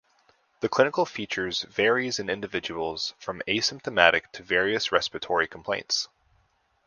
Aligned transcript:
The 0.61 0.67
clinical 0.67 1.05
features 1.05 1.61
varies 1.61 2.17
in 2.17 2.27
individuals 2.27 3.13
from 3.19 3.43
asymptomatic 3.47 4.31
to 4.31 4.41
various 4.41 4.91
respiratory 4.91 5.47
complaints. 5.47 6.07